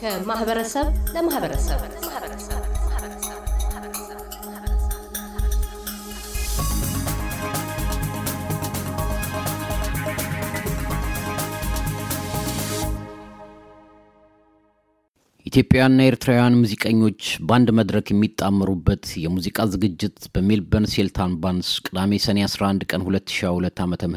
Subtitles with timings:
[0.00, 1.80] ከማህበረሰብ ለማህበረሰብ
[15.47, 23.01] ኢትዮጵያውያንና ኤርትራውያን ሙዚቀኞች በአንድ መድረክ የሚጣመሩበት የሙዚቃ ዝግጅት በሜልበርን ሴልታን ባንስ ቅዳሜ ሰኔ 11 ቀን
[23.05, 24.15] 2022 ዓ ም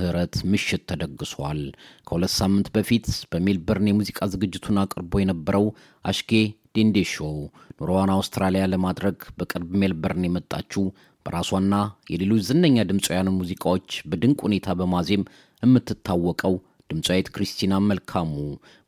[0.53, 1.61] ምሽት ተደግሷል።
[2.07, 5.67] ከሁለት ሳምንት በፊት በሜልበርን የሙዚቃ ዝግጅቱን አቅርቦ የነበረው
[6.05, 6.33] አሽጌ
[6.77, 7.37] ዴንዴ ሾው
[7.79, 10.85] ኑሮዋን አውስትራሊያ ለማድረግ በቅርብ ሜልበርን የመጣችው
[11.27, 11.75] በራሷና
[12.13, 15.25] የሌሎች ዝነኛ ድምፃውያንን ሙዚቃዎች በድንቅ ሁኔታ በማዜም
[15.63, 16.55] የምትታወቀው
[16.91, 18.31] ድምፃዊት ክሪስቲና መልካሙ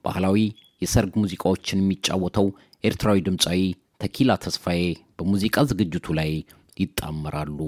[0.05, 0.38] ባህላዊ
[0.82, 2.46] የሰርግ ሙዚቃዎችን የሚጫወተው
[2.84, 3.60] ኤርትራዊ ድምፃዊ
[4.02, 4.82] ተኪላ ተስፋዬ
[5.18, 6.30] በሙዚቃ ዝግጅቱ ላይ
[6.77, 7.58] ይጣመራሉ።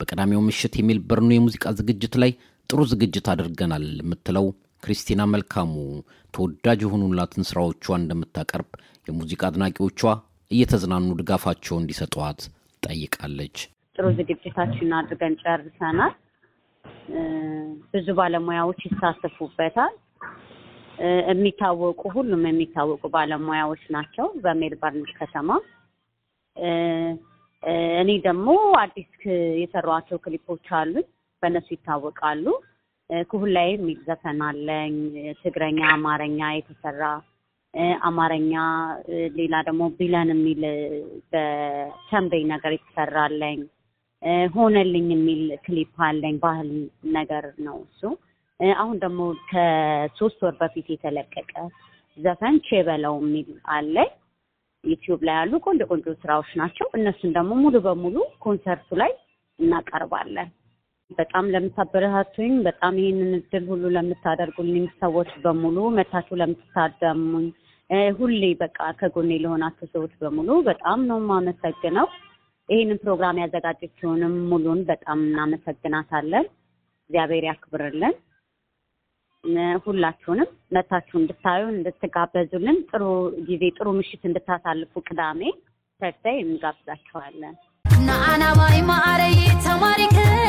[0.00, 2.32] በቀዳሚው ምሽት የሜልበርኑ የሙዚቃ ዝግጅት ላይ
[2.70, 4.46] ጥሩ ዝግጅት አድርገናል የምትለው
[4.82, 5.72] ክሪስቲና መልካሙ
[6.34, 8.70] ተወዳጅ የሆኑላትን ስራዎቿ እንደምታቀርብ
[9.08, 10.00] የሙዚቃ አድናቂዎቿ
[10.50, 12.40] እየተዝናኑ ድጋፋቸው እንዲሰጧት
[12.82, 13.56] ጠይቃለች።
[13.96, 16.14] ጥሩ ዝግጅታችን አድርገን ጨርሰናል።
[17.92, 19.94] ብዙ ባለሙያዎች ይሳተፉበታል።
[21.28, 25.50] የሚታወቁ ሁሉም የሚታወቁ ባለሙያዎች ናቸው በሜልበርን ከተማ።
[28.00, 28.48] እኔ ደግሞ
[28.82, 29.10] አዲስ
[29.62, 31.06] የሰሯቸው ክሊፖች አሉኝ፣
[31.42, 32.46] በእነሱ ይታወቃሉ።
[33.30, 34.94] ክሁን ላይ የሚል ዘፈን አለኝ፣
[35.42, 37.02] ትግረኛ፣ አማርኛ የተሰራ
[38.08, 38.52] አማርኛ፣
[39.38, 40.62] ሌላ ደግሞ ቢለን የሚል
[41.32, 43.60] በተንበይ ነገር የተሰራ አለኝ።
[44.54, 46.70] ሆነልኝ የሚል ክሊፕ አለኝ፣ ባህል
[47.14, 48.02] ነገር ነው እሱ።
[48.76, 51.52] አሁን ደግሞ ከሶስት ወር በፊት የተለቀቀ
[52.18, 53.94] ዘፈን ቼበለው የሚል አለ።
[54.84, 59.12] ዩቲዩብ ላይ ያሉ ቆንጆ ቆንጆ ስራዎች ናቸው። እነሱን ደግሞ ሙሉ በሙሉ ኮንሰርቱ ላይ
[59.58, 60.48] እናቀርባለን።
[61.10, 67.46] በጣም ለምታበረታቱኝ፣ በጣም ይህንን እድል ሁሉ ለምታደርጉልኝ ሰዎች በሙሉ መታችሁ ለምትታደሙኝ፣
[68.18, 72.06] ሁሌ በቃ ከጎኔ ለሆናችሁ ሰዎች በሙሉ በጣም ነው የማመሰግነው።
[72.68, 76.44] ይህንን ፕሮግራም ያዘጋጀችውንም ሙሉን በጣም እናመሰግናታለን።
[77.10, 78.14] እግዚአብሔር ያክብርልን።
[79.84, 83.04] ሁላችሁንም መታችሁ እንድታዩን እንድትጋበዙልን ጥሩ
[83.48, 85.40] ጊዜ ጥሩ ምሽት እንድታሳልፉ ቅዳሜ
[86.00, 87.56] ተርታይ እንጋብዛችኋለን።
[88.60, 90.39] ማይ ማዕረይ ተማሪከይ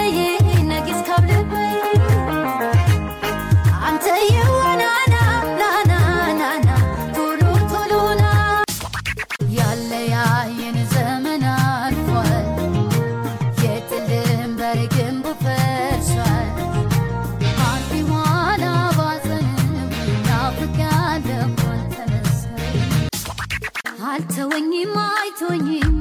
[24.12, 25.94] አልተወኝም አይቶኝም።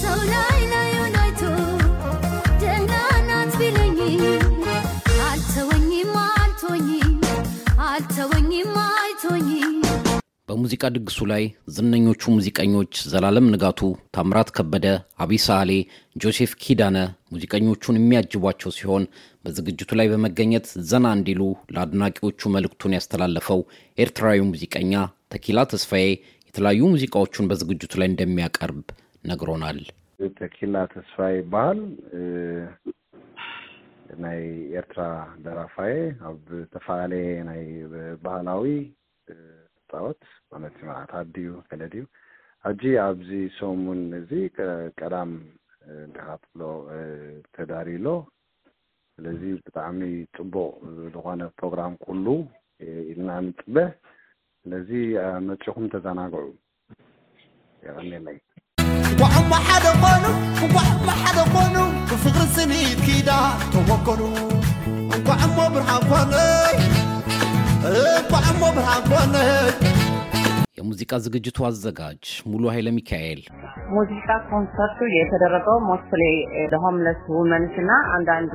[0.00, 1.40] ሰው ላይ ላዩን አይቶ
[2.62, 2.92] ደህና
[3.28, 3.98] ናት ቢለኝ
[5.28, 7.14] አልተወኝም አልቶኝም
[7.88, 9.74] አልተወኝም አይቶኝም።
[10.48, 11.42] በሙዚቃ ድግሱ ላይ
[11.74, 13.80] ዝነኞቹ ሙዚቀኞች ዘላለም ንጋቱ፣
[14.16, 14.86] ታምራት ከበደ፣
[15.22, 15.72] አቢይ ሳህሌ፣
[16.16, 16.96] ጆሴፍ ኪዳነ
[17.32, 19.04] ሙዚቀኞቹን የሚያጅቧቸው ሲሆን
[19.44, 21.42] በዝግጅቱ ላይ በመገኘት ዘና እንዲሉ
[21.74, 23.62] ለአድናቂዎቹ መልእክቱን ያስተላለፈው
[23.98, 24.94] ኤርትራዊ ሙዚቀኛ
[25.32, 26.06] ተኪላ ተስፋዬ
[26.48, 28.84] የተለያዩ ሙዚቃዎቹን በዝግጅቱ ላይ እንደሚያቀርብ
[29.24, 29.78] ነግሮናል።
[30.38, 31.80] ተኪላ ተስፋ ይበሃል
[34.22, 34.40] ናይ
[34.78, 35.02] ኤርትራ
[35.44, 35.96] ደራፋየ
[36.28, 37.62] ኣብ ዝተፈላለየ ናይ
[38.24, 38.64] ባህላዊ
[39.90, 40.22] ፃወት
[40.52, 42.04] ማለት መዓት ኣድዩ ገለ ድዩ
[42.64, 43.28] ሕጂ ኣብዚ
[43.58, 44.30] ሰሙን እዚ
[45.00, 45.32] ቀዳም
[46.04, 46.62] ንድኻትብሎ
[47.56, 48.06] ተዳሪሎ
[49.18, 50.00] ስለዚ ብጣዕሚ
[50.36, 50.72] ፅቡቅ
[51.14, 52.26] ዝኾነ ፕሮግራም ኩሉ
[53.10, 53.76] ኢልና ንፅበ
[54.64, 54.90] ስለዚ
[55.46, 56.44] መፂኹም ተዘናግዑ
[57.82, 58.38] ይቀኒለይ
[59.10, 60.24] እንኳዕሞ ሓደ ኮኑ
[60.58, 61.76] እንኳዕሞ ሓደ ኮኑ
[62.10, 63.30] ብፍቅሪ ስኒት ኪዳ
[63.74, 64.20] ተወከሉ
[65.16, 66.76] እንኳዕሞ ብርሃን ኮነይ
[68.16, 69.50] እንኳዕሞ ብርሃን ኮነይ
[70.78, 73.40] የሙዚቃ ዝግጅቱ አዘጋጅ ሙሉ ኃይለ ሚካኤል።
[73.94, 76.22] ሙዚቃ ኮንሰርቱ የተደረገው mostly
[76.72, 78.52] ለሆምለስ ውመንስ እና አንዳንድ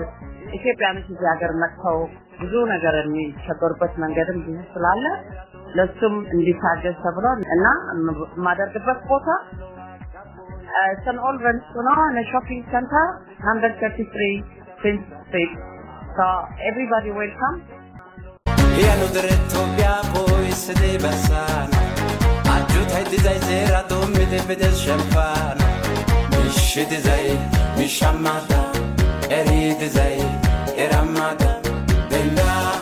[0.57, 1.97] ኢትዮጵያኖች እዚህ ሀገር መጥተው
[2.41, 5.03] ብዙ ነገር የሚቸገሩበት መንገድም ብዙ ስላለ
[5.78, 7.26] ለሱም እንዲታገዝ ተብሎ
[7.56, 7.66] እና
[8.36, 9.28] የማደርግበት ቦታ
[11.04, 11.98] ሰን ኦልቨንስ ነው
[12.32, 13.08] ሾፒንግ ሴንተር
[13.46, 15.52] ናምበር 33 ፕሪንስ ስትሪት
[16.18, 16.30] ሶ
[16.70, 17.56] ኤቭሪባዲ ዌልካም
[18.78, 21.80] Yanu direttoobia poi sede bassano
[22.54, 25.66] Aggiutai dizai sera dommite vede sciampano
[26.34, 27.26] Misci dizai,
[27.78, 28.60] misciammata
[29.30, 30.14] Eri dizai,
[30.76, 31.50] erammata
[32.12, 32.81] Denda, denda show